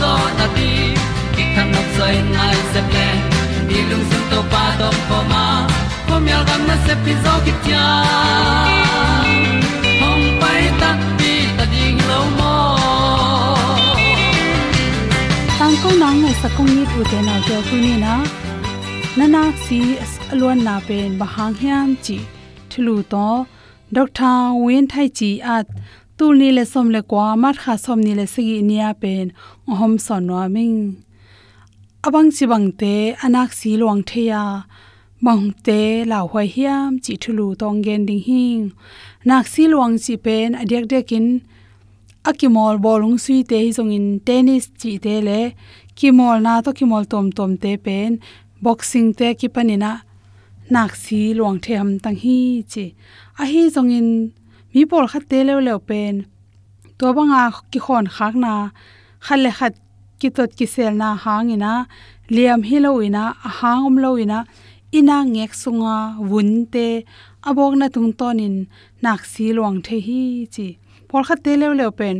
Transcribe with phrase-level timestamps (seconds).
[0.00, 0.70] zo na ti
[1.34, 3.08] ki kan nok sai nai se ple
[3.68, 5.44] ni lung sun to pa to pa ma.
[6.08, 7.86] Ko mi al gam na se pi zo ki tia
[10.00, 12.54] hom pai ta ti ta ding lo mo
[15.58, 18.14] tang ko nang ngai sakong ni tu te na jo tu ni na
[19.18, 19.80] nana si
[20.32, 22.18] alwan na pen bahang hiam chi
[22.70, 23.28] thulu to
[23.96, 25.66] dr win thai chi at
[26.18, 29.26] tu ni le som le kwa mat kha som ni le sigi nia pen,
[29.70, 30.80] ohom son wa ming.
[32.06, 34.44] Abang chi bang te, anak si luang the ya
[35.24, 35.80] bang te
[36.10, 38.62] la hoi hiam, chi thulu tong gen ding hing.
[39.28, 41.26] Nak si luang chi pen adek dekin.
[42.28, 45.40] Akimol bolung sui te hi zong in tennis chi te le.
[45.98, 48.10] Kimol na to kimol tom tom te pen.
[48.62, 49.92] Boxing te ki panina
[50.70, 52.38] nak si luang the ham tang hi
[52.72, 52.84] chi.
[53.40, 54.08] A hi zong in
[54.76, 56.16] mi pol khat te le le pen
[56.98, 57.42] to banga
[57.72, 58.52] ki khon khak na
[59.26, 59.74] khale khat
[60.20, 61.72] ki tot ki sel na hang ina,
[62.34, 64.38] liam hi lo ina, a hang um lo ina
[64.98, 65.96] ina ngek sunga
[66.30, 66.86] wun te
[67.48, 68.56] abok na tung tonin
[69.02, 70.22] nak si luang the hi
[70.54, 70.66] chi.
[71.08, 72.16] Por kha te le le pen.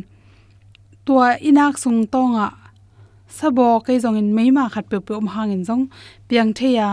[1.05, 2.47] Tua inak sung tonga
[3.39, 5.85] sabo kai zong in meima khat pe pe om hangin zong.
[6.29, 6.89] Piang theya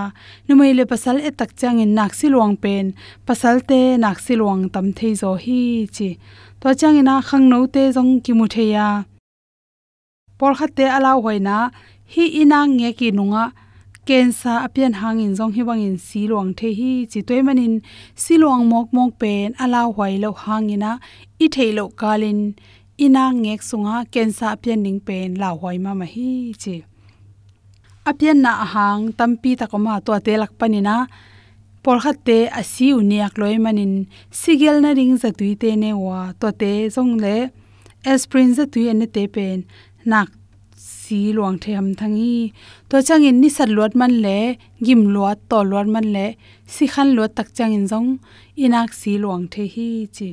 [0.48, 2.86] numai le pasal e tak chang in nak si luang pen.
[3.28, 5.62] Pasal te nak si luang tam thei zo hi
[5.95, 6.10] chi.
[6.62, 8.88] To chang ina khang no te zong ki mu theya
[10.38, 11.57] por khat te alaw hoina
[12.13, 13.46] hi inang nge ki nunga.
[14.07, 17.19] Kensa apian hangin jong hi bangin silong the hi chi.
[17.28, 17.75] Toy manin
[18.42, 20.92] luang mok mok pen alaw hwai lo hangina
[21.44, 22.39] i theilo kalin
[22.98, 26.75] ina ngek sunga kensa apian ning pen la hoi ma ma hi chi
[28.10, 30.95] apian na hang tampi takoma to te lak panina
[31.84, 33.94] por khat te asi uniak loi manin,
[34.42, 37.36] sigel na ring za tuite ne wa to te zong le,
[38.12, 39.60] aspirin za tuine te pen,
[40.12, 40.30] nak
[40.75, 42.54] si luang the ham thangi.
[42.89, 44.38] To changin ni sat lot man le,
[44.86, 46.25] gim lot to lot man le
[46.74, 48.10] si khan lot tak changin zong,
[48.63, 50.30] inak si luang the hi chi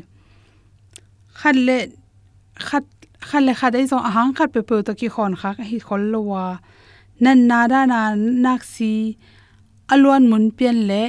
[1.41, 1.79] khan le
[2.69, 2.85] khat
[3.29, 6.03] khat le khat ai jong ahang khat pe pe to ki khon kha hi khol
[6.13, 6.45] lo wa.
[7.25, 8.01] Nan na da na
[8.45, 8.93] nak si
[9.93, 11.03] alwan mun pian le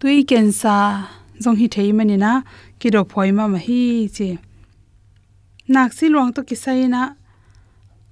[0.00, 0.76] tui ken sa
[1.42, 2.32] jong hi thei mani na,
[2.80, 3.82] ki ro phoi ma ma hi
[4.16, 4.28] chi.
[5.74, 7.02] Nak si luang to ki sai na,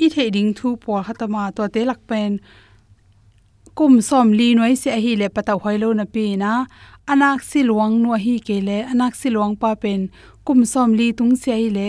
[0.04, 2.32] i the ding thu por khatama to te lak pen.
[3.78, 6.52] Kum som li noi se hi le pata hoilo na pi na
[7.12, 10.00] anak si luang no hi ke le anak si luang pa pen.
[10.46, 11.88] Kum som li tung se hi le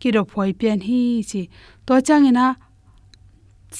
[0.00, 1.00] ki ro phoi pian hi
[1.30, 1.42] chi.
[1.86, 2.46] To chang ina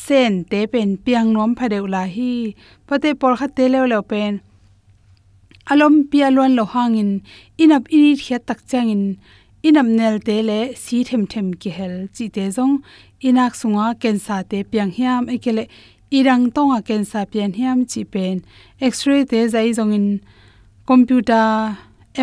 [0.05, 2.55] sen te pen piang nom phadeu la hi.
[2.87, 4.41] Pate por kha te le le pen.
[5.73, 7.11] Alom pia lon lo hangin
[7.63, 9.05] inap ini khia tak changin
[9.69, 11.95] inam nel te le si them them ki hel.
[12.15, 12.75] Chi te jong
[13.29, 15.23] inak sunga kensa te piang hiam.
[15.35, 15.65] Ekele
[16.19, 18.37] irang tonga kensa pian hiam chi pen.
[18.93, 20.09] X-ray te zai jong in.
[20.87, 21.77] Computer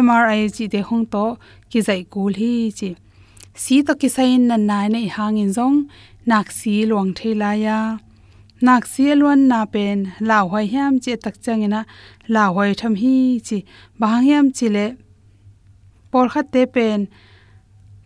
[0.05, 1.25] mri chi te hong to
[1.69, 2.89] ki zai kul hi chi
[3.63, 5.77] si to ki sain na nai nei hangin zong,
[6.29, 7.79] nak si luang thela ya.
[8.65, 11.81] Nak si luan na pen la hoi hiam che tak changina
[12.33, 13.15] la hoi tham hi
[13.47, 13.57] chi,
[13.99, 14.85] bang hiam chi le,
[16.11, 16.99] por khat te pen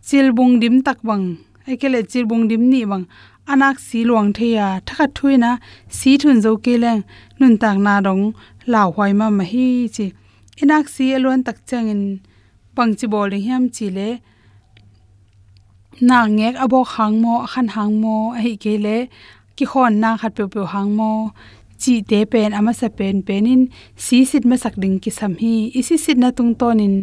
[0.06, 1.26] chilbung dim tak bang
[1.70, 3.06] ekele chilbung dim ni bang.
[3.52, 5.50] Anak si luang theya thakha thuina
[5.98, 7.02] si thun zo ke leng,
[7.38, 8.24] nun tak na dong
[8.72, 10.06] law hoi ma ma hi chi.
[10.62, 12.02] Inak si luan tak changin
[12.76, 14.08] pang chi bol hiam chi le
[16.10, 18.04] นางเงกอบกหางโมขันหางโม
[18.34, 18.88] ไอ้เกเล
[19.56, 21.00] กิขอนนางขัดเปียวเปียวหางโม
[21.82, 23.60] จีเตเป็นอามาสเป็นเป็นนิน
[24.04, 26.94] สีสิทมาสักดึงกิสัมฮีอิสิสิทนาตุงต้นิน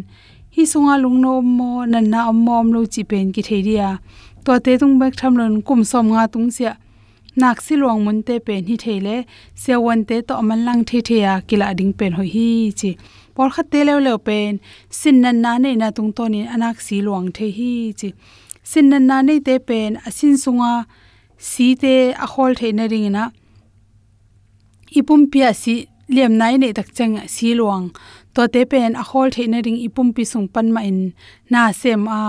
[0.54, 1.60] ฮิสุงาลุงโนมโม
[1.92, 3.84] นันนาอมมอมโลจีเป็นกิเทเดีย
[4.44, 6.70] ตัวเตตุงเบกทำเลนกลุ่มสมงาตุงเสีย
[7.42, 9.08] นักสิลวงมุนเตเป็นฮิเทเล
[9.60, 12.50] เสียวันเตต่อมันลังเทเทียกิละดึงเป็นหอยฮี
[12.80, 12.90] จี
[13.34, 14.52] พอขัดเตเลวเลวเป็น
[14.98, 18.08] สินนันนาเนนาตุงต้นินอนักสีลวงเทฮีจี
[18.70, 20.72] sin nan na nei te pen asin sunga
[21.50, 21.94] si te
[22.24, 23.24] a hol the na ring na
[24.98, 25.74] ipum pia si
[26.14, 27.86] lem nai nei tak chang si luang
[28.34, 31.00] to te pen a hol the na ring ipum pi sung pan ma in
[31.52, 32.20] na sem a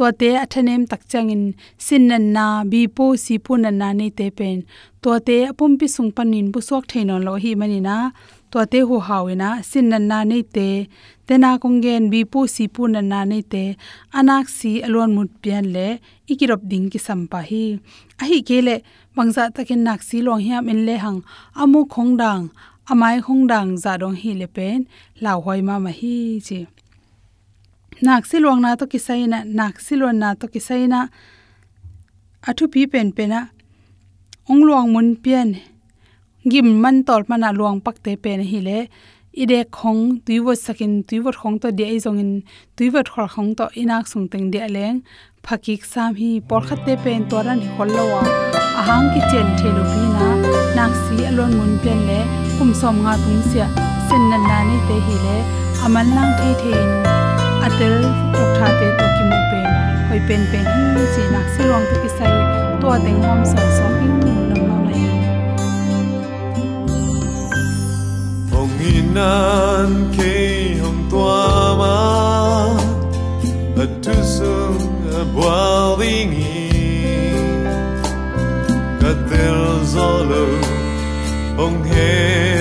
[0.00, 1.44] to te athanem tak changin
[1.86, 4.58] sin nan na bi po si pu nan na nei te pen
[5.02, 7.96] to te apum pi sung pan in bu sok thein lo hi mani na
[8.50, 10.68] to te hu hawina sin nan na nei te,
[11.26, 13.64] tena kongen bi pu si pu nan na nei te,
[14.18, 15.88] anak si alon mut pian le,
[16.30, 17.64] ikirop ding ki sampa hi.
[18.20, 18.74] A hi kele
[19.14, 21.20] bangza takin nak si long hiam in le hang,
[21.60, 22.44] amu khongdang
[22.90, 24.78] amai khongdang za dong hi le pen
[25.24, 26.14] law hoi ma ma hi
[26.46, 26.58] chi.
[28.06, 31.00] Nak silwang na to kisaina nak silon na to kisaina
[32.48, 33.40] athu pi pen pena,
[34.50, 35.48] ong luang mun pian
[36.48, 38.78] gim man tol mana luang pakte pen hi le.
[39.42, 42.32] Ide khong tuiwo sakin tuiwo khong to de izong in
[42.76, 45.02] tuiwo khor khong to inak sung teng de leng.
[45.44, 48.22] Phakik sam hi por khatte pen toran hollowa
[48.80, 50.26] ahang ki chen thelu pi na.
[50.76, 52.20] Nak si alon mun pen le.
[52.58, 53.66] Kum som nga tung sia.
[54.08, 55.36] Sen nan na ni te hi le.
[55.84, 56.90] Aman lang the thein
[57.66, 57.94] atel
[58.34, 59.68] tok tha te to ki mu pen
[60.08, 62.34] hoi pen pen hi, chi nak si long to ki sai.
[62.80, 64.29] To teng hom so so ing
[68.60, 72.00] hong inan ke hong tua ma
[73.80, 74.84] at tu sung
[75.16, 76.36] a boiling
[79.00, 79.60] katel
[79.92, 80.44] zolo
[81.56, 82.59] hong happy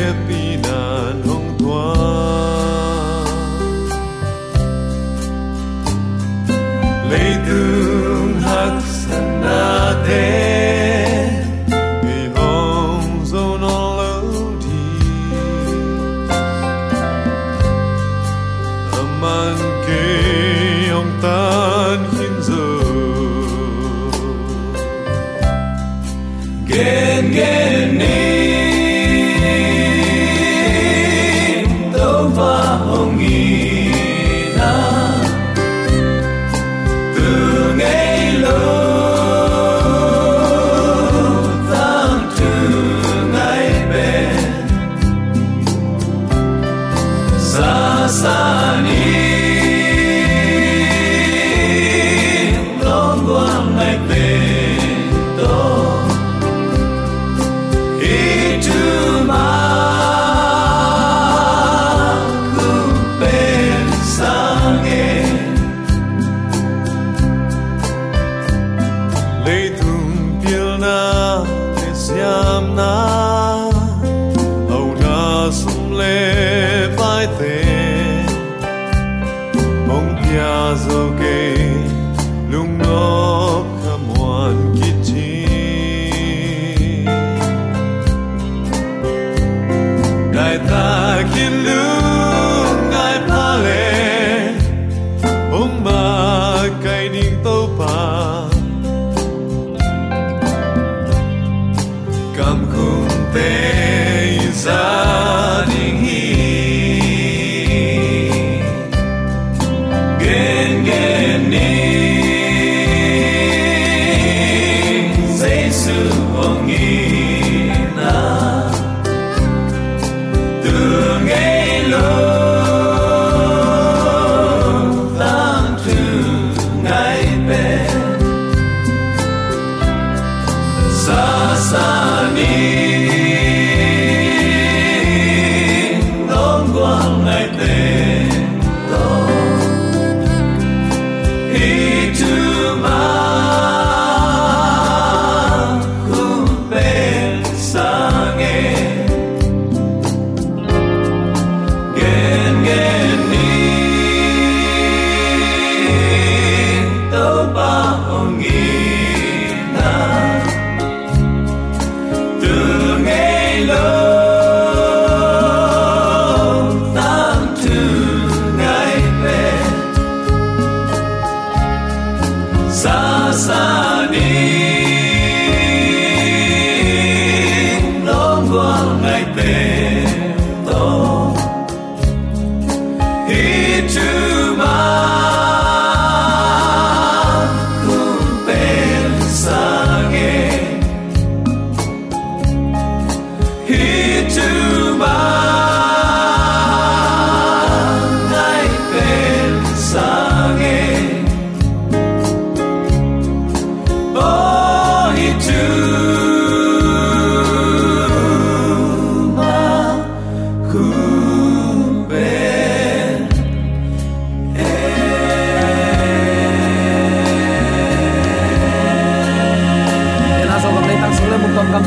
[221.71, 221.79] Dạ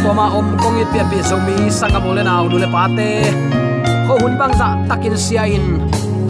[4.88, 5.80] takin sia in.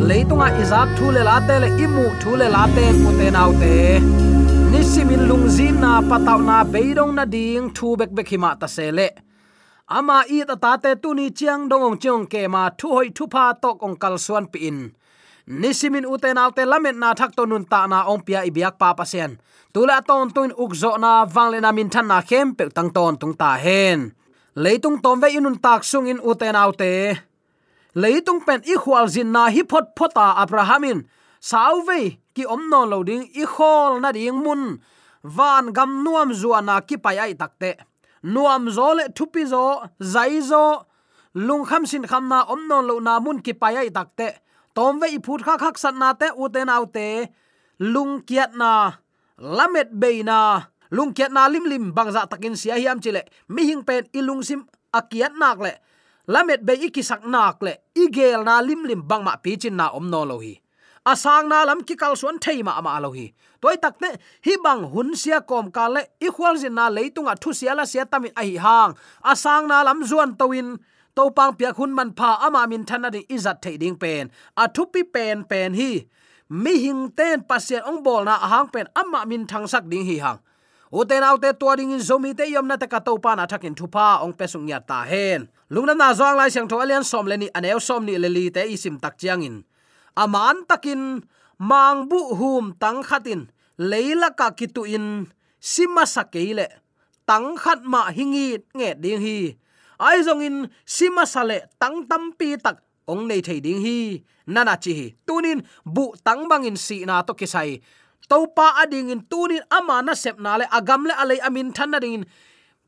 [0.09, 3.53] Leitunga izak thu le la te le imu thu le la te mu te nau
[3.61, 4.01] te
[4.73, 8.87] nisimin lungzin na pataw na beidong na ding thu bek bek hima ta se
[9.87, 13.25] ama i ta ta te tu ni chiang dongong chiang ke ma thu hoi thu
[13.33, 14.79] pha to kong kal suan pi in
[15.47, 19.05] nisimin uten alte lamet na thak to nun ta na ompia pia ibiak pa pa
[19.05, 19.39] sen
[19.73, 23.35] tula ton tuin ukzo na wangle na min than na khem pe tang ton tung
[23.35, 24.13] ta hen.
[24.55, 26.93] Leitung tom ve inun tak sung in uten autte
[27.95, 30.99] leitung pen i khwal zin na hi phot phota abrahamin.
[31.41, 32.01] Sauve
[32.35, 34.79] ki omno loading i khol na ding mun.
[35.25, 37.71] Van gam nuam zuana ki pai ai takte
[38.23, 40.87] nuam zo le thupi zo, zai zo.
[41.35, 44.29] Lung kham sin kham na omno lo na mun ki pai ai takte
[44.75, 47.09] tom ve i phut kha khak sat na te, u te nau te.
[47.79, 48.93] Lung kiat na,
[49.39, 50.73] lamet be na.
[50.93, 54.61] Lung kiat na lim lim bangza takin sia hiam chile mi hing pen ilung sim
[54.93, 55.73] akiat nak le.
[56.29, 57.81] Lamet be ikisak nak le.
[57.97, 60.61] Igel na lim lim bang ma pi chin na om no lo hi.
[61.09, 63.33] Asang na lam ki kal suan thei ma ma lo hi.
[63.61, 66.05] Toy tak ne hi bang hun sia kom ka le.
[66.21, 68.93] I khwal jin na leitunga thu sia la sia tamin a hi hang.
[69.25, 70.77] Asang na lam zuan towin
[71.17, 74.31] to pang pia khun man pha ama min thana ding izat thei ding pen.
[74.57, 76.07] A thu pi pen pen hi.
[76.49, 80.17] Mi hing ten pasien ong bol na hang pen ama min thang sak ding hi
[80.25, 80.39] hang.
[80.93, 83.73] Uten autte tua ding in zomi te yom na te ka to pa na thakin
[83.73, 85.49] thupa ong pesung ya ta hen.
[85.73, 88.53] Lungna na zong lai siang tho alian som le ni aneu som ni le li
[88.53, 89.57] te isim tak chiang in.
[90.17, 91.25] Aman takin
[91.57, 93.49] mang bu hum tang khatin
[93.81, 96.69] leila ka kitu in, sima sakeile
[97.25, 99.57] tang khat ma hingi nge ding hi
[100.03, 103.99] ai zong in sima sale tang tam pi tak ong nei thei ding hi.
[104.47, 105.07] Nana chi hi.
[105.27, 107.79] Tunin bu tang in si na to kisai
[108.31, 111.99] topa ading in tunin ama na sep na le agam le alei amin than na
[111.99, 112.25] ding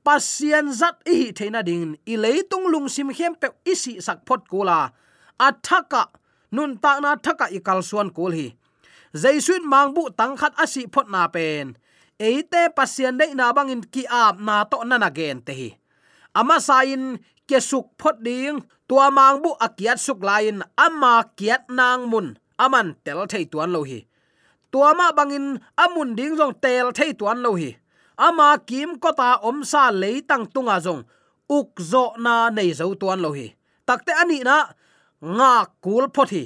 [0.06, 4.90] pasian zat i theina ding i leitung lung sim khem pe isi sak phot kula
[5.46, 6.02] athaka
[6.54, 8.48] nun ta na thaka ikal suan kul hi.
[9.14, 11.78] Jaisun mangbu tăng khat asi phot na pen.
[12.18, 15.68] Eite pasien dei na bangin ki ap na to na na gen te hi
[16.34, 22.10] ama sain ke suk phot ding, tua mang bu akiat suk lain, ama kiat nang
[22.10, 24.00] mun, aman tel thei tuan lo hi.
[24.72, 27.70] Tua ma bangin amun ding jong tel thei tuan lo hi.
[28.18, 31.02] Ama kim ko ta om sa leitang tunga jong
[31.50, 33.54] uk zo na nei zo tuan lo hi.
[33.86, 34.56] Takte ani na,
[35.20, 35.52] nga
[35.84, 36.44] kul phothi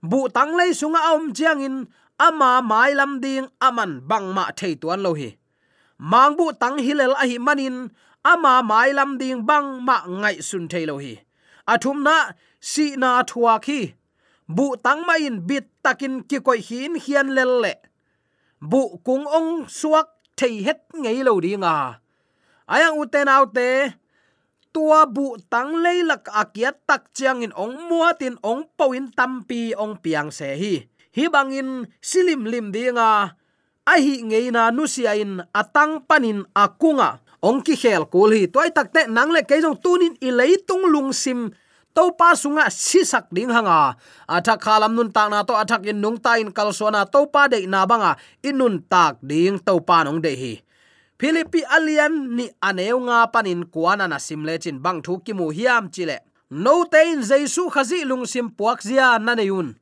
[0.00, 1.76] bu tang lei sunga om chiang in,
[2.26, 5.30] ama mai lam ding aman bang ma thei tuan lo hi.
[5.98, 7.90] Mang bu tang hilel a hi manin
[8.22, 11.14] ama mai lam ding bang ma ngai sun thei lo hi.
[11.66, 13.92] Athum na si na thua khi.
[14.48, 17.74] Bu tang ma in bit takin ki koi hin hian lel le.
[18.60, 22.00] Bu kung ong suak thei het ngei lo di nga
[22.68, 23.96] ayang uten autte
[24.76, 30.28] tua bu tang leilak akia tak chiang in ong muatin ong poin tampi ong piang
[30.28, 30.74] se hi.
[31.16, 33.32] Hi bangin silim lim dinga a.
[33.88, 39.30] Hi ngeina nusia in atang panin akunga ong ki khel kul hi toy takte nang
[39.30, 41.50] le keijong tunin i leitung lung sim à.
[41.50, 45.86] à, to à, pa sunga sisak ding hanga athak khalam nun ta na to athak
[45.86, 50.04] in nung ta in kalsona to pa de na banga inun tak ding to pa
[50.04, 50.54] nong de hi
[51.18, 55.90] philippi alian ni aneu nga panin kuana na simle chin bang thu ki mu hiam
[55.90, 56.18] chile
[56.50, 59.74] no tein jesu khazi lung sim puak zia na neun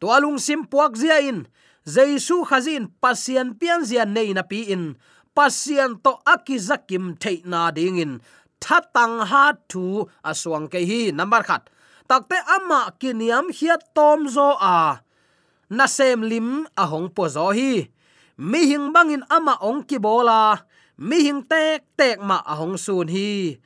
[0.00, 1.46] to alung sim puak zia in.
[1.84, 4.96] Jesu khazin pasien pian zia nei na pi in
[5.36, 8.12] pasian to akizakim theina ding in.
[8.62, 11.68] Thatang ha thu aswang ke hi, number khat.
[12.08, 15.02] Takte ama kiniam hiat tom zo a.
[15.68, 17.90] Na sem lim a hong po zo hi.
[18.38, 20.64] Mi hing bangin ama ong ki bola
[20.96, 23.58] mi hing tek tek ma a hong sun hi.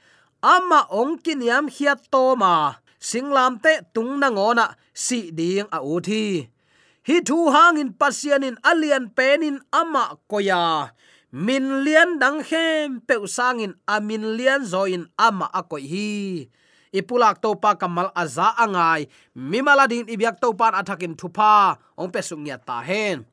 [0.42, 2.54] Ama ong kiniam hiat to ma
[2.98, 6.24] singlam te tung na ngona si ding a u thi
[7.08, 10.90] hi thu hangin pasianin alian penin ama koya
[11.32, 16.08] min lian dang khem pe sangin amin lian zoin ama akoi hi.
[16.88, 19.12] Ipulak to pa kamal aza angai.
[19.36, 21.76] Mimaladin ibyak to pan athakin thupa.
[22.00, 23.28] Ong pe sungya ta hen.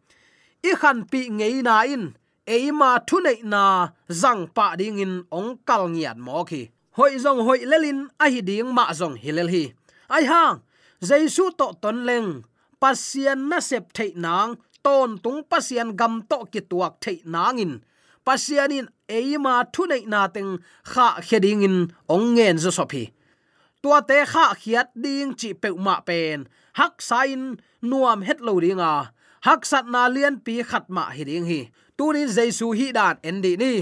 [0.60, 2.19] I khan pi ngei na in.
[2.43, 3.95] Eima thunei na.
[4.12, 6.67] Zang pa ding in ong kal ngiat mo khi.
[6.99, 9.71] Hoi zong hoi lelin a hi ding ma zong hilel hi.
[10.12, 10.63] Ai hang,
[11.03, 12.43] jaisu to ton leng.
[12.79, 17.74] Pasian na sep thei nang ton tung pasian gam to ki tuak thei nangin.
[18.26, 20.52] Pasianin eima thunei na teng
[20.91, 21.78] kha heding in
[22.15, 23.04] ongen zo sopi.
[23.82, 26.39] Tua te kha khiat ding chi pe ma pen.
[26.80, 27.43] Hak sain
[27.89, 28.93] nuam het lo dinga
[29.48, 31.62] hak sat na lian pi khat ma hi ding hi.
[31.98, 33.74] Tunin jaisu hi dan endi ni.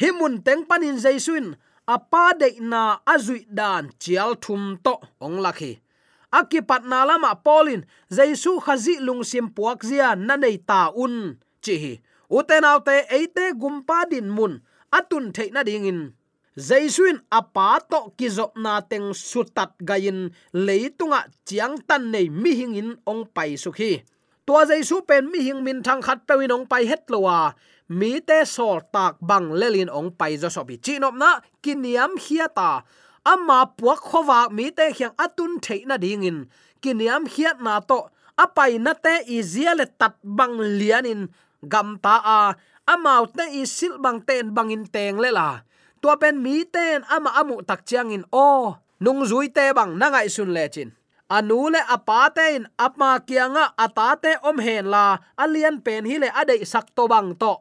[0.00, 1.46] Himun teng panin jaisuin
[1.94, 2.82] apa de na
[3.14, 4.94] azui dan chial thum to
[5.24, 5.72] ong lakhi
[6.32, 11.38] akipat na lama polin jaisu khazi lungsim puak zia na nei ta un.
[11.62, 11.92] Chi hi
[12.30, 14.62] uten autte eite gumpa din mun,
[14.92, 16.12] atun theina dingin.
[16.56, 23.28] Jaisuin apa to kizop na teng sutat gain leitunga chiang tan nei mi hingin ong
[23.28, 24.00] pai sukhi.
[24.48, 27.52] Tua jaisu pen mi hing min thang khat pewin ong pai het lowa.
[27.92, 32.88] Mi te sol tak bang lelin ong pai zo sobi chinop na kiniam hiata
[33.32, 36.38] amma puak khowa mi te khyang atun theina dingin
[36.82, 38.00] kiniam hiat na to.
[38.38, 41.22] Apai na te iziale tat bang lianin
[41.72, 42.40] gam ta a.
[42.86, 45.66] Amau te i sil bang ten bangin teng lela
[46.06, 48.22] tua pen mi ten ama amu tak chiang in.
[48.30, 50.94] O, nung zui te bang na ngai sun le chin.
[51.26, 52.70] Anu le apate in.
[52.78, 55.18] Apma kianga atate om hen la.
[55.34, 57.58] Alian pen hi le adei sak to bang to.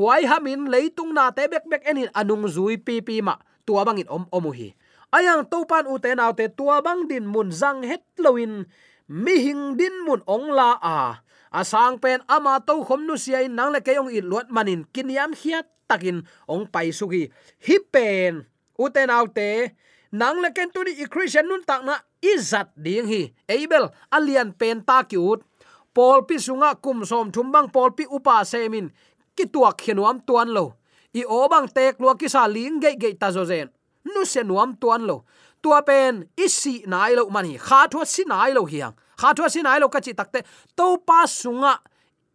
[0.00, 3.36] Huai hamin leitung na te bek bek enin anung zui pi pi ma.
[3.68, 4.72] Tua bangin om omu hi
[5.14, 8.66] ayang topan u te naw te tua bang din mun zang het loin
[9.06, 11.22] mi hing din mun ong la a.
[11.54, 15.30] Asang pen ama to khom nu sia in nang le kayong i luat manin kiniam
[15.30, 17.30] hiat takin ong pai sugi.
[17.62, 18.42] Hi pen
[18.74, 19.70] u te naw te
[20.10, 23.30] nang le ken tu ni i christian nun tak na izat ding hi.
[23.46, 25.46] Abel, alian pen ta ki ut
[25.94, 28.90] pol pi sunga kum som thumbang pol pi upa semin
[29.38, 30.74] ki tuak khinuam tuan lo.
[31.14, 33.70] I obang tek luak ki sa ling ge ge ta zo zen
[34.04, 35.24] nu se nuam tuan lo.
[35.62, 37.56] Tua pen isi nai lo mani.
[37.58, 38.94] Kha thua si nai lo hiang.
[39.16, 40.44] Kha thua si nai lo ka chi takte
[40.76, 41.78] to pa sunga,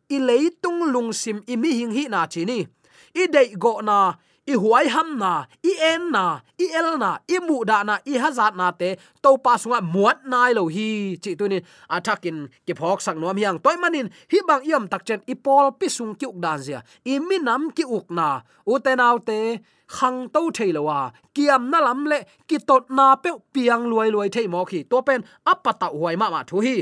[0.10, 2.65] i leitung lung sim, i mi hing hi na chi ni.
[3.13, 4.13] I dei go na,
[4.49, 8.17] i huai ham na, i en na, i el na, i mu da na, i
[8.17, 8.95] hazat na te.
[9.21, 11.62] To pa sunga muat nai lo hi, chi tu ni.
[11.95, 13.62] Athakin ke phok sak nom hiang.
[13.62, 16.82] Toy manin, hi bang yam tak chen, i pol pi sung ki uk dan zia.
[17.05, 18.41] I mi nam ki uk na.
[18.65, 19.60] U te nau te
[19.95, 20.99] khang to theilowa
[21.36, 24.97] kiam na lam le ki tot na pe piang luai luai thei mo khi to
[25.08, 25.21] pen
[25.52, 26.78] apata huai ma ma thu hi.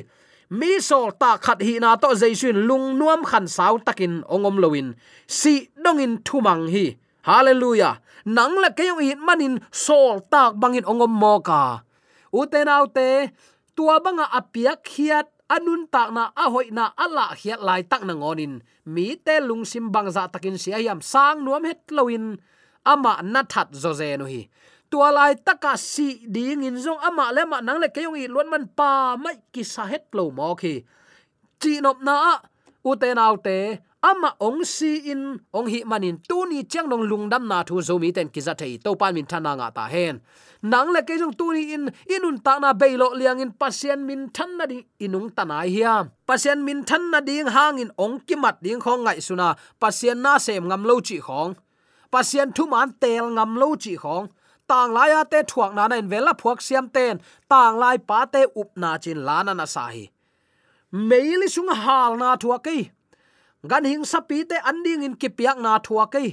[0.59, 4.87] Mi sol ta khat hi na to jaisun lung nuam khan sau takin ongom loin
[5.39, 6.85] si dongin thumang hi.
[7.27, 7.99] Hallelujah.
[8.35, 11.83] Nang la kayong in manin sol tak bangin ongom mo ka.
[12.31, 13.09] Uten autte
[13.75, 18.59] tua banga apiak khiat anun tak na ahoi na ala hiat lai tak na ngonin
[18.87, 22.39] mi te lung sim bang za takin sia yam sang nuam het loin
[22.93, 24.41] ama na that zo ze no hi.
[24.89, 28.47] Tua lai taka si ding in zong ama le ma nang le keyong i luan
[28.51, 28.89] man pa
[29.23, 30.73] mai ki sa het lo mo khi
[31.61, 32.15] chi nop na
[32.89, 33.57] u te nau te,
[34.01, 35.21] ama ong si in,
[35.57, 38.53] ong hi manin tu ni chang dong lungdam na thu zo mi ten ki za
[38.53, 40.15] thei, to pan min thana nga ta hen.
[40.61, 41.83] Nang le kejong tu ni in,
[42.15, 46.03] inun ta na beilo liang in pasien min than na ding inung ta na hiam
[46.27, 50.17] pasien min than na ding hang in ong ki mat ding khong ngai suna pasien
[50.21, 51.53] na sem ngam lo chi khong
[52.11, 54.27] pasien thu man tel ngam lo chi khong.
[54.69, 57.15] Tang lai a te thuak na nen vela phuak siam ten.
[57.51, 60.05] Tang lai pa te up na chin lana na sa hi.
[61.09, 62.77] Meili sung hal na thua ke
[63.69, 66.25] gan hing sapi te anding in kipiak na thua ke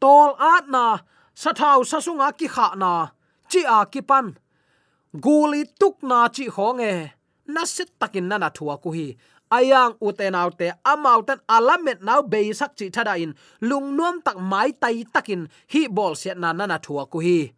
[0.00, 1.04] tol at na,
[1.36, 2.92] sa thau sa sunga ki kha na,
[3.50, 4.26] chi a ki pan.
[5.24, 6.92] Guli tuk na chi honge
[7.54, 9.06] na set takin na na thua ku hi
[9.50, 15.04] ayang uten autte amautan alamet nau be sak chi thada in lung tak mai tai
[15.14, 17.52] takin, hi bol set na na na thua ku hi.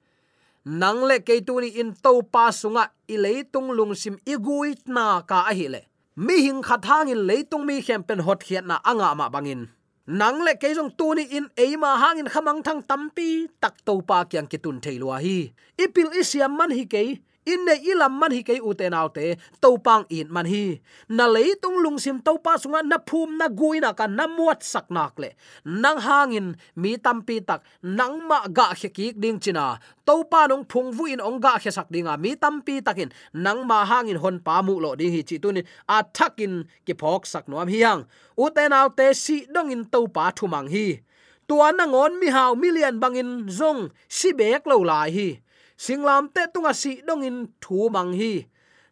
[0.65, 5.21] Nang le ke tu ni in to pa sunga, i leitung lung sim igui na
[5.21, 5.81] ka a hi le.
[6.17, 9.69] Mi hing kha thang in leitung mi khem pen hot khiat na anga ma bangin.
[10.07, 13.75] Nang le ke jong tu ni in e ma hang in khamang thang tampi, tak
[13.87, 15.51] to pa kyang ki tun theilwa hi.
[15.79, 17.03] Ipil isiam man hi ke
[17.47, 20.81] in ne ilam man hi ke uten autte nau to pang in man hi.
[21.09, 24.63] Na le tung lung sim to pa sunga na phum na guina ka na muat
[24.63, 25.31] sak nak le.
[25.65, 29.79] Nang hangin, mi tampi tak, nang ma ga khe ki ding china.
[30.07, 33.67] To pa nong phung vu in ong ga khe sak dinga mi tampi takin nang
[33.67, 35.63] ma hangin hon pa mu lo ding hi chi tu ni.
[35.89, 38.03] A thakin ki phok sak nuam hi hang.
[38.39, 41.03] Uten autte si dong in to pa thu mang hi.
[41.49, 45.42] Tua na ngon mi hau million bangin zong, si bek lo lai hi
[45.83, 48.47] singlam te tunga si dong in thu mang hi.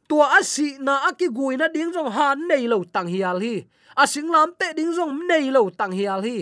[0.08, 3.62] Tua asi na aki guina ding jong han nei lo tang hial hi.
[3.94, 6.38] A singlam te ding jong nei lo tang hial hi.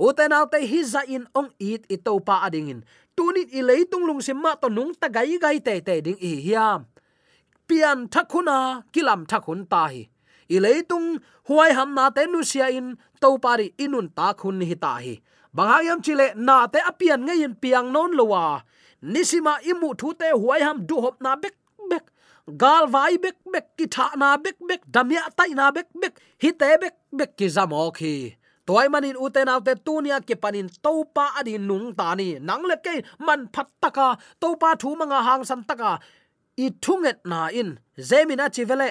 [0.00, 2.80] U te naw te hi za in ong it i to pa ading in.
[3.16, 6.32] Tunin i leitung lung sim ma to nung ta gai gai te te ding i
[6.46, 6.88] hiam.
[7.68, 8.56] Pian thakuna
[8.92, 10.08] kilam thakun ta hi.
[10.48, 14.76] I leitung huai ham na te nu sia in to pari inun ta khun hi
[14.80, 15.20] ta hi.
[15.52, 18.64] Bangayam chile na te apian ngai in piang non lowa
[19.02, 21.56] nisima imu thu te huai ham du hop na bek
[21.90, 22.04] bek.
[22.56, 26.50] Gal vai bek bek, ki tha na bek bek damya tai na bek bek, hi
[26.52, 28.14] te bek bek ki zamo khi
[28.70, 32.28] toy manin uten autte tunia ke panin topa adi nung ta ni.
[32.84, 32.94] Ke
[33.26, 34.08] man phat taka
[34.40, 35.98] topa thu manga hang san taka.
[36.64, 38.88] I thunget na in, zemina chivele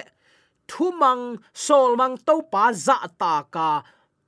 [0.68, 3.82] thu mang, sol mang topa za ta ka.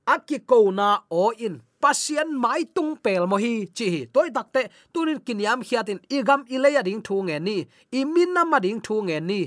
[0.07, 4.61] Akiko na o in pasien mai tung pel mo hi chi toy takte
[4.93, 7.57] tunin kiniam khiatin igam ileya ding thu nge ni
[7.99, 9.41] imin ma ding thu nge ni.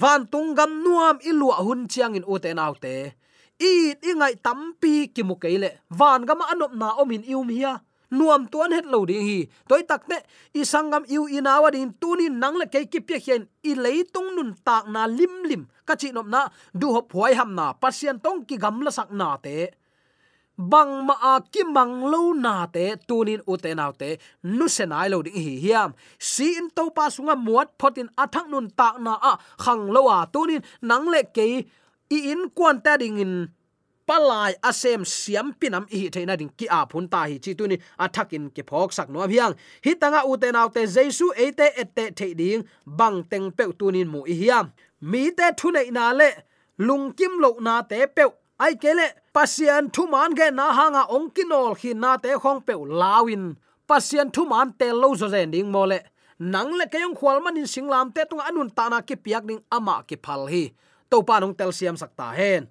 [0.00, 2.94] Van tung gam nuam ilua hun chiang in uten autte
[3.70, 3.72] i
[4.10, 7.74] ingai tampi ki mu keile van gam anop na omin ium hia.
[8.18, 9.38] Nuam tuan het lo ding hi.
[9.68, 10.16] Toy takte
[10.58, 14.50] i sangam iu inawa ding tuni nang le ke ki pye hian i leitung nun
[14.66, 15.62] tak na lim lim.
[15.86, 16.40] Ka chi nop na
[16.80, 17.66] du hop huai ham na.
[17.82, 19.56] Pasien tong ki gam la sak na te
[20.56, 24.86] bang ma a ki mang lo na te, tunin u te nau te, nu se
[24.86, 25.94] nai lo ding hi hiam.
[26.18, 30.24] Si in to pa sunga muat, photin athang nun ta na a, khang lo wa
[30.26, 31.66] tunin, nang le ke
[32.10, 33.48] i in kwan ta ding in
[34.06, 38.50] palai asem siam pinam hi theina ding ki a phun ta hi chi tunin athakin
[38.54, 39.54] ke phok sak no hiang.
[39.84, 43.64] Hi tanga u te nau te, jesu e te ette the ding, bang teng pe
[43.78, 44.72] tunin mu hi hiam.
[45.00, 46.30] Mi te thu nei na le
[46.78, 48.24] lungkim lo na te pe
[48.60, 52.74] ai kele pasian thu man ge na hanga ong kinol khi na te khong pe
[53.02, 53.44] lawin.
[53.88, 55.98] Pasian thu man te lo zo zen ding mole
[56.38, 59.62] nang le kayong khwal man in singlam te tung anun ta na ki piak ding
[59.76, 60.64] ama ki phal hi.
[61.10, 62.62] To pa nong tel siam sakta hen.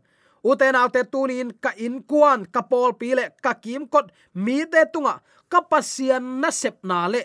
[0.49, 4.81] Uten autte tunin ka in kuan, ka pol pi le, ka kim kot, mi te
[4.93, 5.15] tunga,
[5.51, 7.23] ka pasian na sep na le.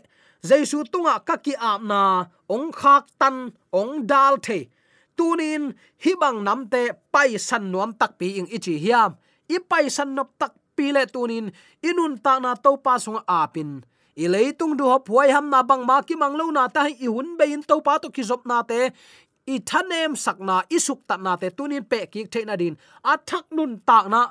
[0.48, 4.70] Jaisu tunga, ka ki ap na, ong khak tan, ong dal the.
[5.18, 9.18] Tunin hibang namte pai san nuam tak pi ing ichi hiam.
[9.54, 11.46] I pai san nop tak pi le tunin
[11.88, 13.70] inun ta na to pa sung apin
[14.22, 17.06] i leitung du hop huai ham na bang ma ki mang lo na ta i
[17.14, 18.80] hun be in to pa to ki zop na te
[19.54, 22.74] i thanem sakna isuk ta na te tunin pe ki the na din
[23.10, 24.22] a thak nun ta na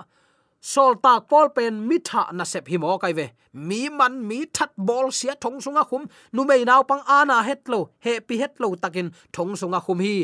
[0.61, 3.27] sol tak pol pen mi tha na sep hi mo kai ve
[3.67, 6.03] mi man mi that bol sia thong sunga khum
[6.33, 9.99] nu mei naw pang ana het lo he pi het lo takin thong sunga khum
[10.05, 10.15] hi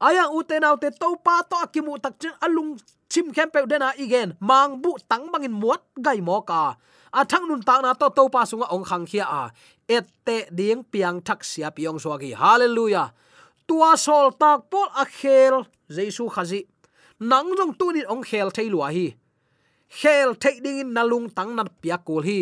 [0.00, 0.56] aya u te
[1.00, 2.76] to pa to akimu tak chin alung
[3.08, 4.36] chim khem pe dena igen.
[4.40, 6.76] Mang bu tang bangin muat gai mo ka.
[7.12, 9.42] A thang nun ta na to to pa sunga ong khang khia a.
[9.88, 13.12] Et te ding piang thak sia piong so gi hallelujah.
[13.66, 15.54] Tua sol tak pol a khel,
[15.96, 16.60] jesu khazi.
[17.20, 19.06] Nang jong tu ni ong khel thei lua hi.
[20.00, 22.40] Khel thei ding in nalung tang nat pia kul hi.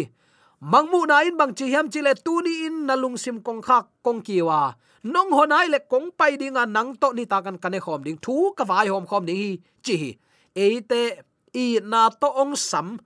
[0.61, 3.85] Mangmu na in bang chi hiam chi le tu ni in nalung sim kong khak
[4.05, 8.03] kong kiwa nong honai le kong pai dinga nang to ni ta kan kane khom
[8.05, 8.19] ding.
[8.23, 10.11] Thu ka vai hom khom ding hi, chi hi.
[10.55, 11.23] Eite,
[11.55, 12.99] i na to ong sam.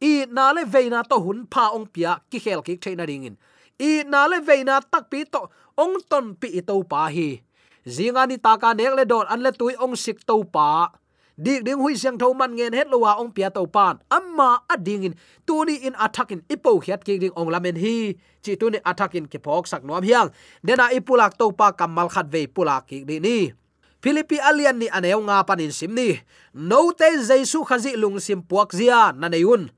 [0.00, 3.36] I na le veina to hun pha ong pia ki khel ki thaina ding in.
[3.80, 7.40] I na le veina tak pi to ong ton pi to pa hi.
[7.86, 10.90] Zinga ni ta ka nek le don an le tui ong sik to pa
[11.36, 14.00] dik ding hui siang tho man ngen het lowa ong à, pia to pan.
[14.10, 15.14] Amma ading in
[15.46, 18.16] tuni in attacking ipo hiat ki ding ong lamen hi.
[18.40, 20.32] Chi tuni attacking ke phok sak nuam hiang.
[20.64, 23.52] Dena ipulak to pa kamal khat ve pulak ki di ni.
[24.00, 26.20] Philippi alian ni aneu nga panin simni
[26.52, 29.68] no te jesu khazi lung sim puak zia na neun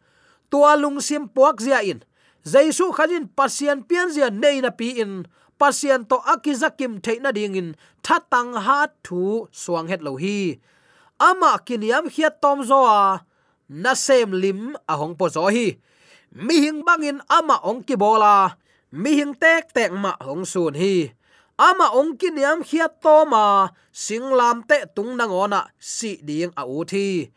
[0.50, 2.06] tua lung sim puak zia in.
[2.46, 5.26] Jesu khajin pasian pian zia nei na pi in.
[5.58, 7.74] Pasian to akizakim theina ding in.
[8.06, 10.62] Thatang ha thu suang het lo hi
[11.18, 13.26] ama kiniam hiat tom zo a
[13.68, 15.76] na sem lim a hong po zo hi.
[16.32, 18.56] Mi hing bangin ama ong ki bola.
[18.94, 21.12] Mi hing tek tek ma hong sun hi.
[21.58, 26.86] Ama ong ki niam hiat to ma singlam te tung nangona si ding a u
[26.86, 27.28] thi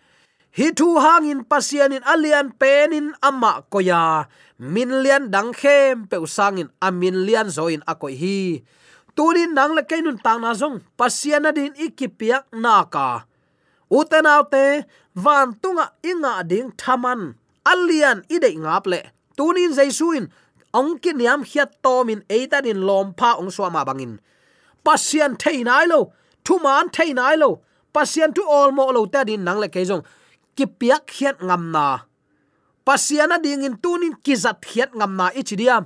[0.52, 4.28] hi thu hangin pasianin alian penin ama koya.
[4.60, 8.39] Min lian dang khem pe usangin amin lian zoin akoi hi.
[9.15, 13.31] Tunin nang le kainun tang na zong pasiana din ikipiak naka
[13.99, 14.86] uten autte
[15.23, 17.21] van tunga inga ding thaman.
[17.71, 18.99] Alian ide ngap le.
[19.38, 20.25] Tunin jaisuin
[20.80, 24.13] ongkin yam hiat tomin eita din lompha ong swama bangin.
[24.86, 25.99] Pasian theinai lo.
[26.45, 27.49] Thuman theinai lo.
[27.93, 30.04] Pasian tu all mo lo ta din nang le ke jong.
[30.58, 31.86] Hiat ngam na.
[32.86, 35.86] Pasiana ding in tunin kizat hiat ngam na ichidiam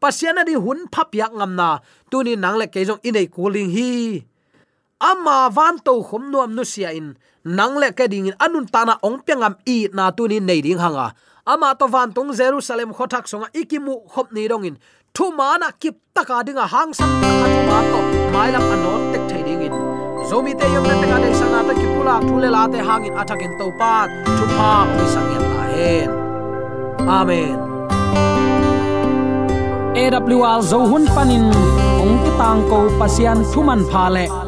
[0.00, 1.82] pasiana di hun phap yak ngam na.
[2.10, 4.22] Tunin nang le ke inei kuling hi
[5.00, 7.16] ama van to khom nuam nu sia in.
[7.44, 10.78] Nang le ke ding in anun tana ong pengam i na tu ni nei ding
[10.78, 11.14] hanga.
[11.46, 14.78] Ama to van tung jerusalem khothak songa ikimu khop ni rong in.
[15.14, 17.98] Thu mana kip taka dinga hang sam taka thu ma to.
[18.34, 19.74] Mai lam anot tek thai ding in.
[20.28, 23.66] Zomi te yom na taka dei sanga ta kipula thule la te hangin athakin to
[23.78, 23.92] pa
[24.36, 26.10] thu pa oi sang yan ta hen.
[27.18, 27.56] Amen.
[29.98, 31.46] AWR zo hun panin
[32.02, 34.47] ong ki tang ko pasian thuman pha le.